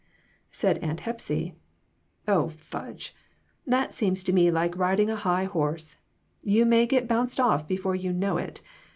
[0.49, 1.53] Said Aunt Hepsy"
[2.27, 3.13] Oh, fudge!
[3.67, 5.97] That seems to me like riding a high horse;
[6.41, 8.61] you may get bounced off before you know it.